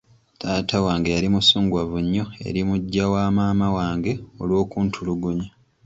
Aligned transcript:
Taata 0.39 0.77
wange 0.85 1.09
yali 1.15 1.27
musunguwavu 1.35 1.97
nnyo 2.03 2.25
eri 2.47 2.61
muggya 2.67 3.05
wamaama 3.13 3.67
wange 3.77 4.13
olw'okuntulugunya. 4.41 5.49